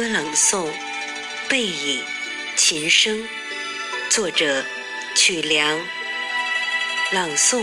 [0.00, 0.66] 歌朗诵
[1.46, 2.00] 《背影》，
[2.56, 3.28] 琴声，
[4.08, 4.64] 作者
[5.14, 5.78] 曲梁，
[7.12, 7.62] 朗诵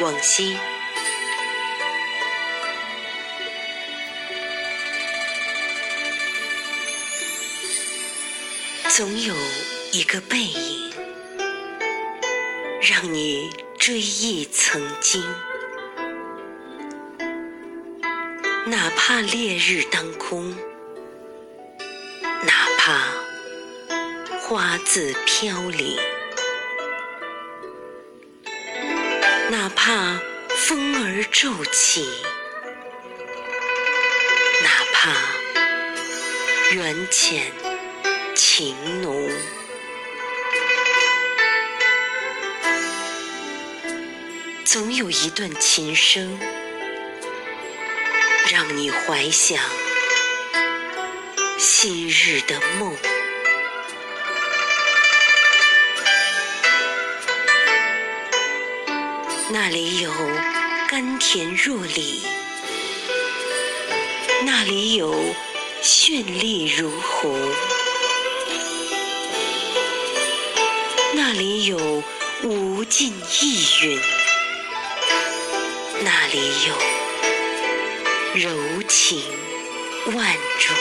[0.00, 0.58] 往昔。
[8.88, 9.32] 总有
[9.92, 10.92] 一个背影，
[12.80, 13.48] 让你
[13.78, 15.22] 追忆曾经。
[18.66, 20.52] 哪怕烈日当空，
[22.84, 25.96] 哪怕花自飘零，
[29.50, 30.20] 哪怕
[30.66, 32.08] 风儿骤起，
[34.64, 35.12] 哪怕
[36.74, 37.52] 缘浅
[38.34, 39.30] 情浓，
[44.64, 46.36] 总有一段琴声。
[48.50, 49.62] 让你怀想
[51.64, 52.92] 昔日的梦，
[59.48, 60.10] 那里有
[60.88, 62.20] 甘甜若醴，
[64.44, 65.14] 那里有
[65.80, 67.54] 绚丽如虹，
[71.14, 72.02] 那里有
[72.42, 74.00] 无尽意蕴，
[76.02, 76.74] 那里有。
[78.34, 78.50] 柔
[78.88, 79.22] 情
[80.06, 80.74] 万种，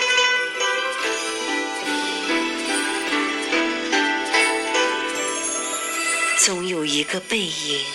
[6.44, 7.86] 总有一个背影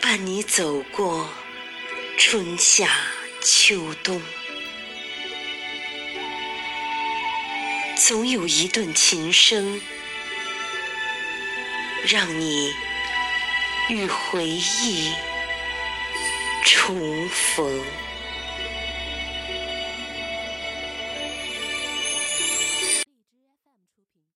[0.00, 1.28] 伴你走过
[2.16, 2.88] 春夏
[3.42, 4.22] 秋冬，
[7.96, 9.80] 总有一段琴声
[12.06, 12.72] 让你
[13.88, 15.12] 与回忆。
[16.64, 17.84] 重逢。